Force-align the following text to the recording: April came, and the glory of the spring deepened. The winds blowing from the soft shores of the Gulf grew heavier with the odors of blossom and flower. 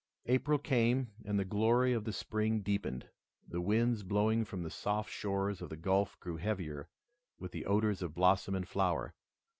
April 0.25 0.57
came, 0.57 1.11
and 1.25 1.37
the 1.37 1.45
glory 1.45 1.93
of 1.93 2.05
the 2.05 2.11
spring 2.11 2.61
deepened. 2.61 3.09
The 3.47 3.61
winds 3.61 4.01
blowing 4.01 4.45
from 4.45 4.63
the 4.63 4.71
soft 4.71 5.11
shores 5.11 5.61
of 5.61 5.69
the 5.69 5.77
Gulf 5.77 6.19
grew 6.19 6.37
heavier 6.37 6.89
with 7.37 7.51
the 7.51 7.67
odors 7.67 8.01
of 8.01 8.15
blossom 8.15 8.55
and 8.55 8.67
flower. 8.67 9.13